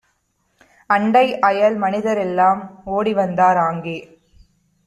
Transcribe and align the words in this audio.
அண்டைஅயல் 0.89 1.77
மனிதரெல்லாம் 1.77 2.61
ஓடிவந்தார். 2.87 3.59
ஆங்கே 3.67 3.97